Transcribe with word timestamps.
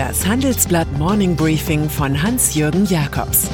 Das 0.00 0.26
Handelsblatt 0.26 0.90
Morning 0.96 1.36
Briefing 1.36 1.90
von 1.90 2.22
Hans-Jürgen 2.22 2.86
Jakobs 2.86 3.50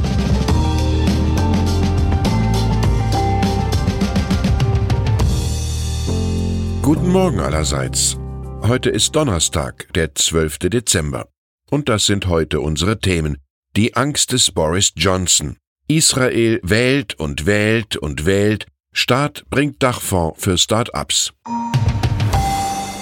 Guten 6.82 7.08
Morgen 7.10 7.40
allerseits. 7.40 8.16
Heute 8.62 8.90
ist 8.90 9.16
Donnerstag, 9.16 9.92
der 9.94 10.14
12. 10.14 10.58
Dezember. 10.70 11.26
Und 11.68 11.88
das 11.88 12.06
sind 12.06 12.28
heute 12.28 12.60
unsere 12.60 13.00
Themen. 13.00 13.38
Die 13.74 13.96
Angst 13.96 14.30
des 14.30 14.52
Boris 14.52 14.92
Johnson. 14.94 15.56
Israel 15.88 16.60
wählt 16.62 17.18
und 17.18 17.46
wählt 17.46 17.96
und 17.96 18.24
wählt. 18.24 18.68
Staat 18.92 19.44
bringt 19.50 19.82
Dachfonds 19.82 20.40
für 20.40 20.56
Start-ups. 20.56 21.32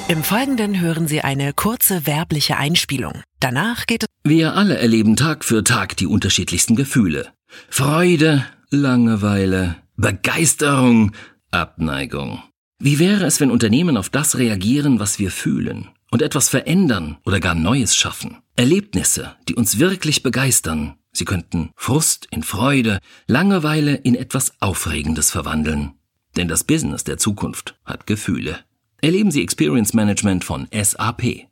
Im 0.07 0.23
Folgenden 0.23 0.79
hören 0.83 1.09
Sie 1.09 1.23
eine 1.23 1.55
kurze 1.55 2.07
werbliche 2.07 2.59
Einspielung. 2.59 3.23
Danach 3.41 3.87
geht 3.87 4.03
es. 4.03 4.09
Wir 4.23 4.55
alle 4.55 4.77
erleben 4.77 5.17
Tag 5.17 5.47
für 5.47 5.65
Tag 5.65 5.97
die 5.97 6.07
unterschiedlichsten 6.07 6.77
Gefühle. 6.77 7.33
Freude, 7.71 8.45
Langeweile, 8.69 9.77
Begeisterung, 9.97 11.13
Abneigung. 11.51 12.43
Wie 12.79 12.99
wäre 12.99 13.25
es, 13.25 13.41
wenn 13.41 13.51
Unternehmen 13.51 13.97
auf 13.97 14.11
das 14.11 14.37
reagieren, 14.37 15.01
was 15.01 15.19
wir 15.19 15.31
fühlen 15.31 15.89
und 16.11 16.21
etwas 16.21 16.51
verändern 16.51 17.17
oder 17.25 17.41
gar 17.41 17.55
Neues 17.55 17.97
schaffen? 17.97 18.37
Erlebnisse, 18.57 19.37
die 19.49 19.55
uns 19.55 19.79
wirklich 19.79 20.23
begeistern. 20.23 20.97
Sie 21.13 21.25
könnten 21.25 21.71
Frust 21.77 22.29
in 22.31 22.43
Freude, 22.43 22.99
Langeweile 23.27 23.95
in 23.95 24.15
etwas 24.17 24.61
Aufregendes 24.61 25.31
verwandeln. 25.31 25.93
Denn 26.37 26.49
das 26.49 26.65
Business 26.65 27.05
der 27.05 27.17
Zukunft 27.17 27.81
hat 27.87 28.07
Gefühle. 28.07 28.59
Erleben 29.05 29.31
Sie 29.31 29.43
Experience 29.43 29.93
Management 29.93 30.45
von 30.45 30.67
SAP. 30.73 31.47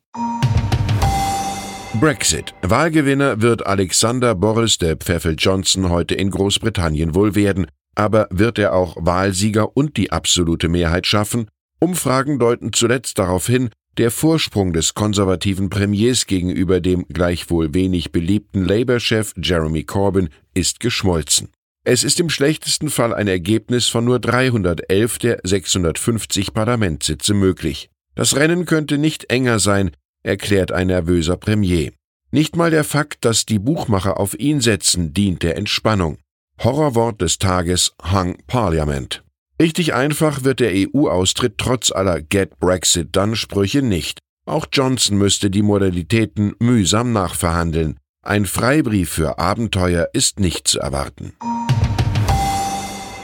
Brexit. 2.00 2.54
Wahlgewinner 2.62 3.42
wird 3.42 3.66
Alexander 3.66 4.34
Boris 4.34 4.78
de 4.78 4.96
Pfeffel 4.96 5.34
Johnson 5.36 5.90
heute 5.90 6.14
in 6.14 6.30
Großbritannien 6.30 7.14
wohl 7.14 7.34
werden, 7.34 7.66
aber 7.94 8.26
wird 8.30 8.58
er 8.58 8.72
auch 8.72 8.96
Wahlsieger 8.98 9.76
und 9.76 9.98
die 9.98 10.10
absolute 10.10 10.70
Mehrheit 10.70 11.06
schaffen? 11.06 11.50
Umfragen 11.78 12.38
deuten 12.38 12.72
zuletzt 12.72 13.18
darauf 13.18 13.48
hin, 13.48 13.68
der 13.98 14.10
Vorsprung 14.10 14.72
des 14.72 14.94
konservativen 14.94 15.68
Premiers 15.68 16.26
gegenüber 16.26 16.80
dem 16.80 17.04
gleichwohl 17.06 17.74
wenig 17.74 18.12
beliebten 18.12 18.64
Labour-Chef 18.64 19.34
Jeremy 19.36 19.84
Corbyn 19.84 20.30
ist 20.54 20.80
geschmolzen. 20.80 21.50
Es 21.84 22.04
ist 22.04 22.20
im 22.20 22.30
schlechtesten 22.30 22.90
Fall 22.90 23.12
ein 23.12 23.26
Ergebnis 23.26 23.88
von 23.88 24.04
nur 24.04 24.20
311 24.20 25.18
der 25.18 25.40
650 25.42 26.54
Parlamentssitze 26.54 27.34
möglich. 27.34 27.90
Das 28.14 28.36
Rennen 28.36 28.66
könnte 28.66 28.98
nicht 28.98 29.32
enger 29.32 29.58
sein, 29.58 29.90
erklärt 30.22 30.70
ein 30.70 30.86
nervöser 30.86 31.36
Premier. 31.36 31.92
Nicht 32.30 32.54
mal 32.54 32.70
der 32.70 32.84
Fakt, 32.84 33.24
dass 33.24 33.46
die 33.46 33.58
Buchmacher 33.58 34.20
auf 34.20 34.38
ihn 34.38 34.60
setzen, 34.60 35.12
dient 35.12 35.42
der 35.42 35.56
Entspannung. 35.56 36.18
Horrorwort 36.62 37.20
des 37.20 37.38
Tages 37.38 37.92
Hung 38.12 38.38
Parliament. 38.46 39.24
Richtig 39.60 39.92
einfach 39.92 40.44
wird 40.44 40.60
der 40.60 40.72
EU-Austritt 40.72 41.58
trotz 41.58 41.90
aller 41.90 42.22
Get 42.22 42.60
Brexit 42.60 43.14
Done 43.16 43.34
Sprüche 43.34 43.82
nicht. 43.82 44.20
Auch 44.46 44.66
Johnson 44.72 45.18
müsste 45.18 45.50
die 45.50 45.62
Modalitäten 45.62 46.54
mühsam 46.60 47.12
nachverhandeln. 47.12 47.98
Ein 48.24 48.46
Freibrief 48.46 49.10
für 49.10 49.40
Abenteuer 49.40 50.08
ist 50.12 50.38
nicht 50.38 50.68
zu 50.68 50.78
erwarten. 50.78 51.32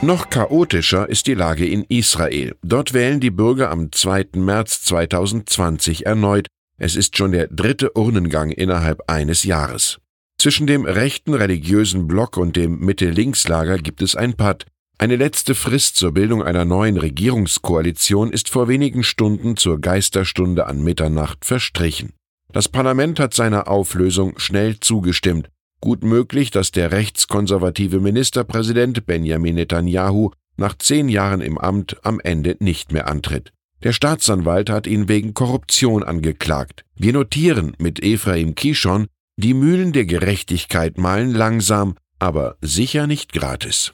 Noch 0.01 0.29
chaotischer 0.29 1.07
ist 1.07 1.27
die 1.27 1.35
Lage 1.35 1.65
in 1.65 1.85
Israel. 1.85 2.57
Dort 2.63 2.93
wählen 2.93 3.21
die 3.21 3.31
Bürger 3.31 3.71
am 3.71 3.93
2. 3.93 4.27
März 4.35 4.83
2020 4.83 6.05
erneut. 6.05 6.47
Es 6.77 6.97
ist 6.97 7.15
schon 7.15 7.31
der 7.31 7.47
dritte 7.47 7.97
Urnengang 7.97 8.51
innerhalb 8.51 9.01
eines 9.07 9.43
Jahres. 9.43 9.99
Zwischen 10.37 10.67
dem 10.67 10.83
rechten 10.83 11.33
religiösen 11.33 12.05
Block 12.05 12.35
und 12.35 12.57
dem 12.57 12.79
Mitte-Links-Lager 12.79 13.77
gibt 13.77 14.01
es 14.01 14.17
ein 14.17 14.33
Patt. 14.33 14.65
Eine 14.97 15.15
letzte 15.15 15.55
Frist 15.55 15.95
zur 15.95 16.11
Bildung 16.11 16.43
einer 16.43 16.65
neuen 16.65 16.97
Regierungskoalition 16.97 18.33
ist 18.33 18.49
vor 18.49 18.67
wenigen 18.67 19.03
Stunden 19.03 19.55
zur 19.55 19.79
Geisterstunde 19.79 20.67
an 20.67 20.83
Mitternacht 20.83 21.45
verstrichen. 21.45 22.18
Das 22.51 22.67
Parlament 22.67 23.19
hat 23.19 23.33
seiner 23.33 23.67
Auflösung 23.67 24.39
schnell 24.39 24.79
zugestimmt. 24.79 25.49
Gut 25.81 26.03
möglich, 26.03 26.49
dass 26.49 26.71
der 26.71 26.91
rechtskonservative 26.91 27.99
Ministerpräsident 27.99 29.05
Benjamin 29.05 29.55
Netanyahu 29.55 30.31
nach 30.57 30.77
zehn 30.77 31.09
Jahren 31.09 31.41
im 31.41 31.57
Amt 31.57 31.97
am 32.03 32.19
Ende 32.19 32.57
nicht 32.59 32.91
mehr 32.91 33.07
antritt. 33.07 33.53
Der 33.83 33.93
Staatsanwalt 33.93 34.69
hat 34.69 34.87
ihn 34.87 35.07
wegen 35.07 35.33
Korruption 35.33 36.03
angeklagt. 36.03 36.83
Wir 36.95 37.13
notieren 37.13 37.75
mit 37.77 38.03
Ephraim 38.03 38.55
Kishon, 38.55 39.07
die 39.37 39.53
Mühlen 39.53 39.93
der 39.93 40.05
Gerechtigkeit 40.05 40.97
malen 40.97 41.33
langsam, 41.33 41.95
aber 42.17 42.57
sicher 42.61 43.07
nicht 43.07 43.31
gratis. 43.31 43.93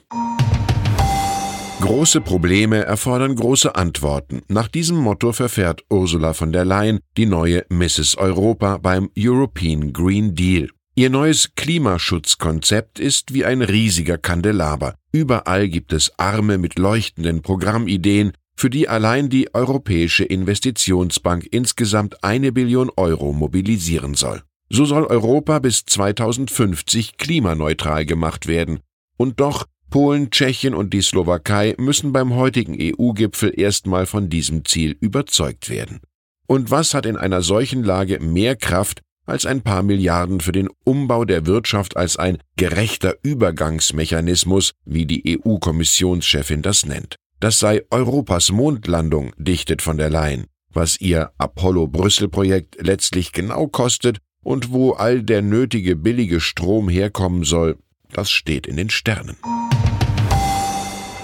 Große 1.86 2.20
Probleme 2.20 2.84
erfordern 2.84 3.36
große 3.36 3.76
Antworten. 3.76 4.42
Nach 4.48 4.66
diesem 4.66 4.96
Motto 4.96 5.30
verfährt 5.30 5.84
Ursula 5.88 6.32
von 6.32 6.50
der 6.50 6.64
Leyen, 6.64 6.98
die 7.16 7.26
neue 7.26 7.64
Mrs. 7.68 8.16
Europa 8.18 8.78
beim 8.78 9.08
European 9.16 9.92
Green 9.92 10.34
Deal. 10.34 10.68
Ihr 10.96 11.10
neues 11.10 11.54
Klimaschutzkonzept 11.54 12.98
ist 12.98 13.32
wie 13.32 13.44
ein 13.44 13.62
riesiger 13.62 14.18
Kandelaber. 14.18 14.96
Überall 15.12 15.68
gibt 15.68 15.92
es 15.92 16.10
Arme 16.18 16.58
mit 16.58 16.76
leuchtenden 16.76 17.42
Programmideen, 17.42 18.32
für 18.56 18.68
die 18.68 18.88
allein 18.88 19.28
die 19.28 19.54
Europäische 19.54 20.24
Investitionsbank 20.24 21.46
insgesamt 21.52 22.24
eine 22.24 22.50
Billion 22.50 22.90
Euro 22.96 23.32
mobilisieren 23.32 24.14
soll. 24.14 24.42
So 24.68 24.86
soll 24.86 25.04
Europa 25.04 25.60
bis 25.60 25.84
2050 25.84 27.16
klimaneutral 27.16 28.04
gemacht 28.04 28.48
werden. 28.48 28.80
Und 29.16 29.38
doch, 29.38 29.66
Polen, 29.96 30.30
Tschechien 30.30 30.74
und 30.74 30.92
die 30.92 31.00
Slowakei 31.00 31.74
müssen 31.78 32.12
beim 32.12 32.34
heutigen 32.34 32.76
EU-Gipfel 32.78 33.58
erstmal 33.58 34.04
von 34.04 34.28
diesem 34.28 34.62
Ziel 34.66 34.94
überzeugt 35.00 35.70
werden. 35.70 36.00
Und 36.46 36.70
was 36.70 36.92
hat 36.92 37.06
in 37.06 37.16
einer 37.16 37.40
solchen 37.40 37.82
Lage 37.82 38.20
mehr 38.20 38.56
Kraft 38.56 39.00
als 39.24 39.46
ein 39.46 39.62
paar 39.62 39.82
Milliarden 39.82 40.40
für 40.40 40.52
den 40.52 40.68
Umbau 40.84 41.24
der 41.24 41.46
Wirtschaft 41.46 41.96
als 41.96 42.18
ein 42.18 42.36
gerechter 42.56 43.14
Übergangsmechanismus, 43.22 44.72
wie 44.84 45.06
die 45.06 45.40
EU-Kommissionschefin 45.42 46.60
das 46.60 46.84
nennt. 46.84 47.16
Das 47.40 47.58
sei 47.58 47.80
Europas 47.90 48.52
Mondlandung, 48.52 49.32
dichtet 49.38 49.80
von 49.80 49.96
der 49.96 50.10
Leyen, 50.10 50.44
was 50.74 51.00
ihr 51.00 51.30
Apollo-Brüssel-Projekt 51.38 52.76
letztlich 52.82 53.32
genau 53.32 53.66
kostet 53.66 54.18
und 54.42 54.72
wo 54.72 54.92
all 54.92 55.22
der 55.22 55.40
nötige 55.40 55.96
billige 55.96 56.40
Strom 56.40 56.90
herkommen 56.90 57.44
soll, 57.44 57.78
das 58.12 58.30
steht 58.30 58.66
in 58.66 58.76
den 58.76 58.90
Sternen. 58.90 59.38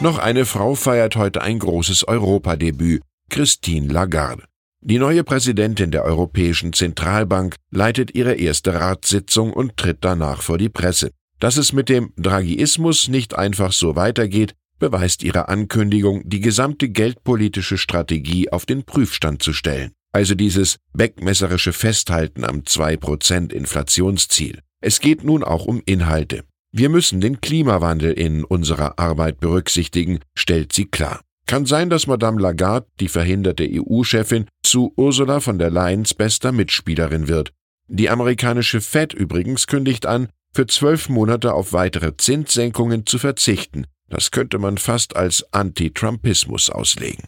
Noch 0.02 0.18
eine 0.18 0.46
Frau 0.46 0.74
feiert 0.74 1.14
heute 1.14 1.42
ein 1.42 1.60
großes 1.60 2.08
Europadebüt, 2.08 3.02
Christine 3.30 3.86
Lagarde. 3.86 4.42
Die 4.80 4.98
neue 4.98 5.22
Präsidentin 5.22 5.92
der 5.92 6.02
Europäischen 6.02 6.72
Zentralbank 6.72 7.54
leitet 7.70 8.12
ihre 8.12 8.34
erste 8.34 8.74
Ratssitzung 8.74 9.52
und 9.52 9.76
tritt 9.76 9.98
danach 10.00 10.42
vor 10.42 10.58
die 10.58 10.70
Presse. 10.70 11.12
Dass 11.38 11.56
es 11.56 11.72
mit 11.72 11.88
dem 11.88 12.12
Draghiismus 12.16 13.06
nicht 13.06 13.36
einfach 13.36 13.70
so 13.70 13.94
weitergeht, 13.94 14.54
beweist 14.80 15.22
ihre 15.22 15.48
Ankündigung, 15.48 16.28
die 16.28 16.40
gesamte 16.40 16.88
geldpolitische 16.88 17.78
Strategie 17.78 18.50
auf 18.50 18.66
den 18.66 18.82
Prüfstand 18.82 19.40
zu 19.40 19.52
stellen. 19.52 19.92
Also 20.10 20.34
dieses 20.34 20.78
wegmesserische 20.94 21.72
Festhalten 21.72 22.44
am 22.44 22.62
2% 22.62 23.52
Inflationsziel. 23.52 24.62
Es 24.80 24.98
geht 24.98 25.22
nun 25.22 25.44
auch 25.44 25.66
um 25.66 25.80
Inhalte. 25.86 26.42
Wir 26.74 26.88
müssen 26.88 27.20
den 27.20 27.42
Klimawandel 27.42 28.12
in 28.12 28.44
unserer 28.44 28.98
Arbeit 28.98 29.40
berücksichtigen, 29.40 30.20
stellt 30.34 30.72
sie 30.72 30.86
klar. 30.86 31.20
Kann 31.46 31.66
sein, 31.66 31.90
dass 31.90 32.06
Madame 32.06 32.40
Lagarde, 32.40 32.86
die 32.98 33.08
verhinderte 33.08 33.68
EU-Chefin, 33.70 34.46
zu 34.62 34.94
Ursula 34.96 35.40
von 35.40 35.58
der 35.58 35.68
Leyens 35.68 36.14
bester 36.14 36.50
Mitspielerin 36.50 37.28
wird. 37.28 37.52
Die 37.88 38.08
amerikanische 38.08 38.80
Fed 38.80 39.12
übrigens 39.12 39.66
kündigt 39.66 40.06
an, 40.06 40.28
für 40.54 40.66
zwölf 40.66 41.10
Monate 41.10 41.52
auf 41.52 41.74
weitere 41.74 42.16
Zinssenkungen 42.16 43.04
zu 43.04 43.18
verzichten. 43.18 43.86
Das 44.08 44.30
könnte 44.30 44.58
man 44.58 44.78
fast 44.78 45.14
als 45.14 45.44
Anti-Trumpismus 45.52 46.70
auslegen. 46.70 47.24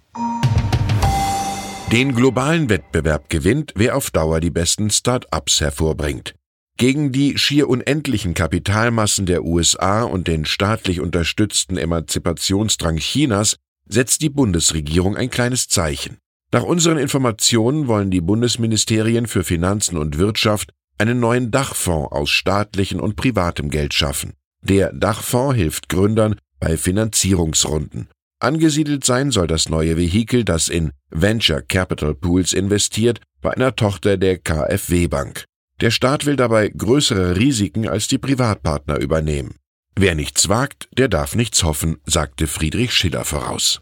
Den 1.93 2.15
globalen 2.15 2.71
Wettbewerb 2.71 3.29
gewinnt, 3.29 3.73
wer 3.77 3.97
auf 3.97 4.11
Dauer 4.11 4.41
die 4.41 4.51
besten 4.51 4.89
Start-ups 4.89 5.61
hervorbringt. 5.61 6.35
Gegen 6.77 7.13
die 7.13 7.39
schier 7.39 7.69
unendlichen 7.69 8.35
Kapitalmassen 8.35 9.27
der 9.27 9.45
USA 9.45 10.03
und 10.03 10.27
den 10.27 10.45
staatlich 10.45 11.01
unterstützten 11.01 11.77
Emanzipationsdrang 11.77 12.97
Chinas 12.97 13.57
setzt 13.87 14.23
die 14.23 14.31
Bundesregierung 14.31 15.17
ein 15.17 15.31
kleines 15.31 15.69
Zeichen. 15.69 16.17
Nach 16.53 16.65
unseren 16.65 16.99
Informationen 16.99 17.87
wollen 17.87 18.11
die 18.11 18.21
Bundesministerien 18.21 19.27
für 19.27 19.45
Finanzen 19.45 19.99
und 19.99 20.19
Wirtschaft 20.19 20.71
einen 20.99 21.21
neuen 21.21 21.51
Dachfonds 21.51 22.13
aus 22.13 22.31
staatlichem 22.31 23.01
und 23.01 23.17
privatem 23.17 23.71
Geld 23.71 23.95
schaffen. 23.95 24.35
Der 24.63 24.93
Dachfonds 24.93 25.57
hilft 25.57 25.89
Gründern 25.89 26.37
bei 26.59 26.77
Finanzierungsrunden. 26.77 28.09
Angesiedelt 28.41 29.05
sein 29.05 29.31
soll 29.31 29.47
das 29.47 29.69
neue 29.69 29.97
Vehikel, 29.97 30.45
das 30.45 30.69
in 30.69 30.91
Venture 31.11 31.63
Capital 31.63 32.15
Pools 32.15 32.53
investiert, 32.53 33.21
bei 33.41 33.53
einer 33.53 33.77
Tochter 33.77 34.17
der 34.17 34.39
KfW 34.39 35.07
Bank. 35.07 35.45
Der 35.81 35.91
Staat 35.91 36.25
will 36.25 36.37
dabei 36.37 36.69
größere 36.69 37.37
Risiken 37.37 37.89
als 37.89 38.07
die 38.07 38.19
Privatpartner 38.19 38.99
übernehmen. 38.99 39.57
Wer 39.97 40.15
nichts 40.15 40.49
wagt, 40.49 40.89
der 40.97 41.09
darf 41.09 41.35
nichts 41.35 41.63
hoffen, 41.63 41.99
sagte 42.05 42.47
Friedrich 42.47 42.93
Schiller 42.93 43.25
voraus. 43.25 43.81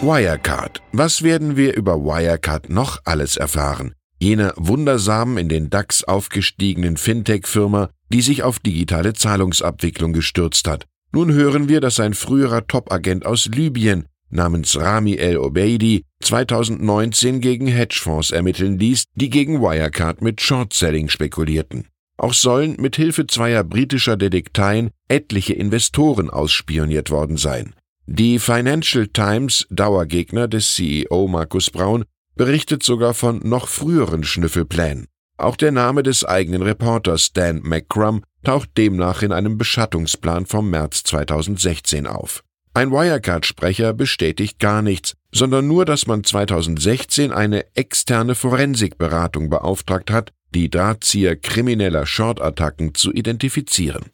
Wirecard. 0.00 0.82
Was 0.92 1.22
werden 1.22 1.56
wir 1.56 1.74
über 1.74 2.02
Wirecard 2.02 2.70
noch 2.70 3.00
alles 3.04 3.36
erfahren? 3.36 3.94
Jener 4.18 4.54
wundersamen 4.56 5.36
in 5.36 5.48
den 5.48 5.70
DAX 5.70 6.04
aufgestiegenen 6.04 6.96
Fintech-Firma, 6.96 7.90
die 8.10 8.22
sich 8.22 8.42
auf 8.42 8.58
digitale 8.58 9.12
Zahlungsabwicklung 9.12 10.12
gestürzt 10.12 10.68
hat. 10.68 10.86
Nun 11.12 11.32
hören 11.32 11.68
wir, 11.68 11.80
dass 11.80 12.00
ein 12.00 12.14
früherer 12.14 12.66
Top-Agent 12.66 13.26
aus 13.26 13.46
Libyen 13.46 14.06
namens 14.30 14.78
Rami 14.78 15.16
El 15.16 15.38
Obeidi 15.38 16.04
2019 16.22 17.40
gegen 17.40 17.66
Hedgefonds 17.66 18.30
ermitteln 18.30 18.78
ließ, 18.78 19.04
die 19.14 19.30
gegen 19.30 19.60
Wirecard 19.60 20.22
mit 20.22 20.40
Short-Selling 20.40 21.08
spekulierten. 21.08 21.88
Auch 22.16 22.34
sollen 22.34 22.76
mit 22.78 22.96
Hilfe 22.96 23.26
zweier 23.26 23.64
britischer 23.64 24.16
Detekteien 24.16 24.90
etliche 25.08 25.54
Investoren 25.54 26.28
ausspioniert 26.28 27.10
worden 27.10 27.36
sein. 27.36 27.74
Die 28.06 28.38
Financial 28.38 29.06
Times, 29.06 29.66
Dauergegner 29.70 30.48
des 30.48 30.74
CEO 30.74 31.28
Markus 31.28 31.70
Braun, 31.70 32.04
berichtet 32.34 32.82
sogar 32.82 33.14
von 33.14 33.40
noch 33.42 33.68
früheren 33.68 34.24
Schnüffelplänen. 34.24 35.06
Auch 35.38 35.56
der 35.56 35.72
Name 35.72 36.02
des 36.02 36.24
eigenen 36.24 36.60
Reporters 36.60 37.32
Dan 37.32 37.60
McCrum 37.62 38.22
taucht 38.44 38.76
demnach 38.76 39.22
in 39.22 39.32
einem 39.32 39.56
Beschattungsplan 39.56 40.44
vom 40.44 40.68
März 40.68 41.02
2016 41.04 42.06
auf. 42.06 42.42
Ein 42.72 42.92
Wirecard-Sprecher 42.92 43.92
bestätigt 43.94 44.60
gar 44.60 44.80
nichts, 44.80 45.14
sondern 45.32 45.66
nur, 45.66 45.84
dass 45.84 46.06
man 46.06 46.22
2016 46.22 47.32
eine 47.32 47.64
externe 47.74 48.36
Forensikberatung 48.36 49.50
beauftragt 49.50 50.10
hat, 50.12 50.32
die 50.54 50.70
Drahtzieher 50.70 51.34
krimineller 51.34 52.06
Short-Attacken 52.06 52.94
zu 52.94 53.12
identifizieren. 53.12 54.10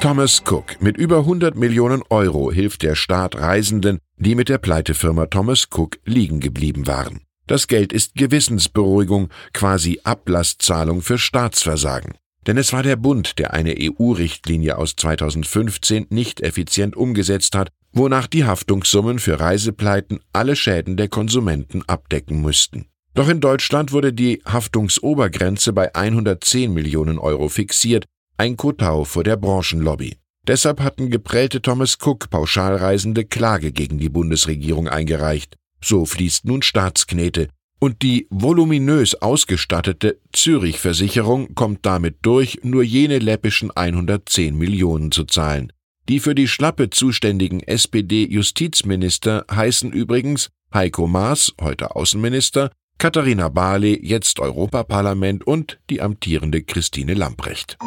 Thomas 0.00 0.42
Cook. 0.48 0.80
Mit 0.80 0.96
über 0.96 1.18
100 1.18 1.56
Millionen 1.56 2.02
Euro 2.10 2.52
hilft 2.52 2.82
der 2.82 2.94
Staat 2.94 3.36
Reisenden, 3.36 3.98
die 4.16 4.34
mit 4.36 4.48
der 4.48 4.58
Pleitefirma 4.58 5.26
Thomas 5.26 5.68
Cook 5.72 5.98
liegen 6.04 6.38
geblieben 6.38 6.86
waren. 6.86 7.22
Das 7.48 7.66
Geld 7.66 7.92
ist 7.92 8.14
Gewissensberuhigung, 8.14 9.30
quasi 9.52 10.00
Ablasszahlung 10.04 11.02
für 11.02 11.18
Staatsversagen. 11.18 12.14
Denn 12.46 12.56
es 12.56 12.72
war 12.72 12.82
der 12.82 12.96
Bund, 12.96 13.38
der 13.38 13.54
eine 13.54 13.74
EU-Richtlinie 13.78 14.76
aus 14.78 14.96
2015 14.96 16.06
nicht 16.10 16.40
effizient 16.40 16.96
umgesetzt 16.96 17.54
hat, 17.54 17.68
wonach 17.92 18.26
die 18.26 18.44
Haftungssummen 18.44 19.18
für 19.18 19.38
Reisepleiten 19.38 20.20
alle 20.32 20.56
Schäden 20.56 20.96
der 20.96 21.08
Konsumenten 21.08 21.82
abdecken 21.86 22.40
müssten. 22.40 22.86
Doch 23.14 23.28
in 23.28 23.40
Deutschland 23.40 23.92
wurde 23.92 24.12
die 24.12 24.42
Haftungsobergrenze 24.46 25.72
bei 25.72 25.94
110 25.94 26.72
Millionen 26.72 27.18
Euro 27.18 27.48
fixiert, 27.48 28.06
ein 28.38 28.56
Kotau 28.56 29.04
vor 29.04 29.22
der 29.22 29.36
Branchenlobby. 29.36 30.16
Deshalb 30.46 30.80
hatten 30.80 31.10
geprellte 31.10 31.62
Thomas 31.62 31.98
Cook 32.00 32.30
Pauschalreisende 32.30 33.24
Klage 33.24 33.70
gegen 33.70 33.98
die 33.98 34.08
Bundesregierung 34.08 34.88
eingereicht. 34.88 35.56
So 35.84 36.04
fließt 36.04 36.46
nun 36.46 36.62
Staatsknete. 36.62 37.48
Und 37.82 38.02
die 38.02 38.28
voluminös 38.30 39.16
ausgestattete 39.16 40.20
Zürich-Versicherung 40.32 41.56
kommt 41.56 41.84
damit 41.84 42.18
durch, 42.22 42.60
nur 42.62 42.84
jene 42.84 43.18
läppischen 43.18 43.72
110 43.72 44.56
Millionen 44.56 45.10
zu 45.10 45.24
zahlen. 45.24 45.72
Die 46.08 46.20
für 46.20 46.36
die 46.36 46.46
Schlappe 46.46 46.90
zuständigen 46.90 47.58
SPD-Justizminister 47.58 49.46
heißen 49.50 49.90
übrigens 49.90 50.50
Heiko 50.72 51.08
Maas, 51.08 51.54
heute 51.60 51.96
Außenminister, 51.96 52.70
Katharina 52.98 53.48
Barley, 53.48 53.98
jetzt 54.00 54.38
Europaparlament 54.38 55.44
und 55.44 55.80
die 55.90 56.02
amtierende 56.02 56.62
Christine 56.62 57.14
Lamprecht. 57.14 57.78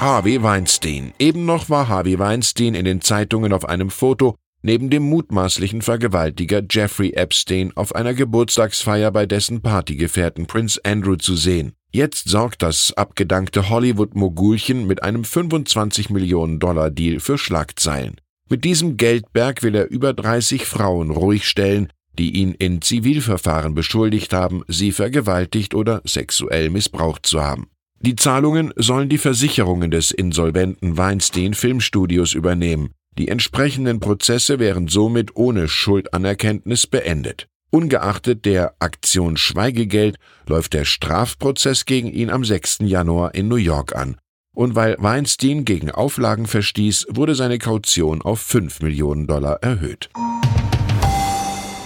Harvey 0.00 0.42
Weinstein. 0.42 1.12
Eben 1.18 1.44
noch 1.44 1.68
war 1.68 1.88
Harvey 1.88 2.18
Weinstein 2.18 2.74
in 2.74 2.86
den 2.86 3.02
Zeitungen 3.02 3.52
auf 3.52 3.68
einem 3.68 3.90
Foto 3.90 4.36
neben 4.62 4.90
dem 4.90 5.02
mutmaßlichen 5.02 5.82
Vergewaltiger 5.82 6.62
Jeffrey 6.68 7.12
Epstein 7.12 7.72
auf 7.76 7.94
einer 7.94 8.14
Geburtstagsfeier 8.14 9.10
bei 9.10 9.26
dessen 9.26 9.60
Partygefährten 9.60 10.46
Prince 10.46 10.80
Andrew 10.84 11.16
zu 11.16 11.36
sehen. 11.36 11.72
Jetzt 11.92 12.28
sorgt 12.28 12.62
das 12.62 12.92
abgedankte 12.94 13.68
Hollywood-Mogulchen 13.68 14.86
mit 14.86 15.02
einem 15.02 15.24
25 15.24 16.08
Millionen 16.08 16.58
Dollar 16.58 16.90
Deal 16.90 17.20
für 17.20 17.36
Schlagzeilen. 17.36 18.16
Mit 18.48 18.64
diesem 18.64 18.96
Geldberg 18.96 19.62
will 19.62 19.74
er 19.74 19.90
über 19.90 20.14
30 20.14 20.64
Frauen 20.64 21.10
ruhig 21.10 21.46
stellen, 21.46 21.88
die 22.18 22.36
ihn 22.36 22.52
in 22.52 22.82
Zivilverfahren 22.82 23.74
beschuldigt 23.74 24.32
haben, 24.32 24.62
sie 24.68 24.92
vergewaltigt 24.92 25.74
oder 25.74 26.02
sexuell 26.04 26.70
missbraucht 26.70 27.26
zu 27.26 27.42
haben. 27.42 27.68
Die 28.00 28.16
Zahlungen 28.16 28.72
sollen 28.76 29.08
die 29.08 29.18
Versicherungen 29.18 29.90
des 29.90 30.10
insolventen 30.10 30.96
Weinstein 30.98 31.54
Filmstudios 31.54 32.34
übernehmen. 32.34 32.94
Die 33.18 33.28
entsprechenden 33.28 34.00
Prozesse 34.00 34.58
wären 34.58 34.88
somit 34.88 35.36
ohne 35.36 35.68
Schuldanerkenntnis 35.68 36.86
beendet. 36.86 37.46
Ungeachtet 37.70 38.44
der 38.44 38.74
Aktion 38.80 39.36
Schweigegeld 39.36 40.18
läuft 40.46 40.74
der 40.74 40.84
Strafprozess 40.84 41.84
gegen 41.84 42.10
ihn 42.12 42.30
am 42.30 42.44
6. 42.44 42.78
Januar 42.80 43.34
in 43.34 43.48
New 43.48 43.56
York 43.56 43.94
an. 43.94 44.16
Und 44.54 44.74
weil 44.74 44.96
Weinstein 44.98 45.64
gegen 45.64 45.90
Auflagen 45.90 46.46
verstieß, 46.46 47.06
wurde 47.08 47.34
seine 47.34 47.58
Kaution 47.58 48.20
auf 48.20 48.40
5 48.40 48.82
Millionen 48.82 49.26
Dollar 49.26 49.62
erhöht. 49.62 50.10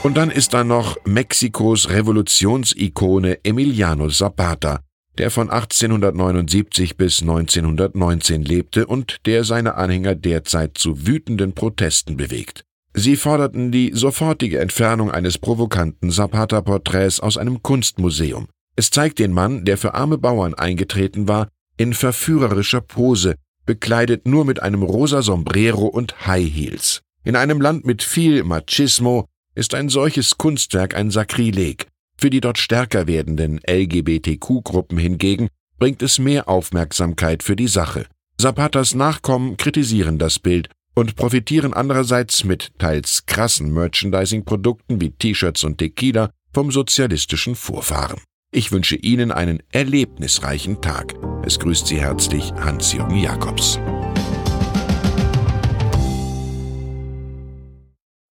Und 0.03 0.17
dann 0.17 0.31
ist 0.31 0.55
da 0.55 0.63
noch 0.63 0.97
Mexikos 1.05 1.89
Revolutionsikone 1.89 3.45
Emiliano 3.45 4.09
Zapata, 4.09 4.81
der 5.19 5.31
von 5.31 5.51
1879 5.51 6.97
bis 6.97 7.23
1919 7.23 8.43
lebte 8.43 8.87
und 8.87 9.19
der 9.27 9.45
seine 9.45 9.75
Anhänger 9.77 10.15
derzeit 10.15 10.79
zu 10.79 11.07
wütenden 11.07 11.53
Protesten 11.53 12.17
bewegt. 12.17 12.65
Sie 12.95 13.17
forderten 13.17 13.73
die 13.73 13.93
sofortige 13.95 14.59
Entfernung 14.59 15.11
eines 15.11 15.39
provokanten 15.39 16.11
Zapata-Porträts 16.11 17.21
aus 17.21 17.37
einem 17.37 17.63
Kunstmuseum. 17.63 18.47
Es 18.75 18.91
zeigt 18.91 19.19
den 19.19 19.33
Mann, 19.33 19.65
der 19.65 19.77
für 19.77 19.95
arme 19.95 20.19
Bauern 20.19 20.55
eingetreten 20.55 21.29
war, 21.29 21.49
in 21.77 21.93
verführerischer 21.93 22.81
Pose, 22.81 23.35
bekleidet 23.67 24.27
nur 24.27 24.45
mit 24.45 24.63
einem 24.63 24.83
rosa 24.83 25.21
Sombrero 25.23 25.87
und 25.87 26.27
High 26.27 26.51
Heels. 26.51 27.03
In 27.25 27.37
einem 27.37 27.61
Land 27.61 27.85
mit 27.85 28.03
viel 28.03 28.45
Machismo 28.45 29.27
ist 29.55 29.75
ein 29.75 29.89
solches 29.89 30.39
Kunstwerk 30.39 30.95
ein 30.95 31.11
Sakrileg. 31.11 31.89
Für 32.19 32.31
die 32.31 32.41
dort 32.41 32.59
stärker 32.59 33.07
werdenden 33.07 33.61
LGBTQ-Gruppen 33.69 34.99
hingegen 34.99 35.49
bringt 35.79 36.03
es 36.03 36.19
mehr 36.19 36.49
Aufmerksamkeit 36.49 37.43
für 37.43 37.57
die 37.57 37.69
Sache. 37.69 38.07
Zapatas 38.39 38.95
Nachkommen 38.95 39.57
kritisieren 39.57 40.19
das 40.19 40.39
Bild 40.39 40.69
und 40.95 41.17
profitieren 41.17 41.75
andererseits 41.75 42.45
mit 42.45 42.73
teils 42.79 43.27
krassen 43.27 43.73
Merchandising-Produkten 43.73 45.01
wie 45.01 45.11
T-Shirts 45.11 45.65
und 45.65 45.79
Tequila 45.79 46.31
vom 46.55 46.71
sozialistischen 46.73 47.55
Vorfahren. 47.55 48.21
Ich 48.51 48.73
wünsche 48.73 48.97
Ihnen 48.97 49.33
einen 49.33 49.63
erlebnisreichen 49.73 50.81
Tag. 50.81 51.15
Es 51.45 51.59
grüßt 51.59 51.87
Sie 51.87 52.01
herzlich 52.01 52.53
Hans-Jürgen 52.55 53.19
Jakobs. 53.19 53.79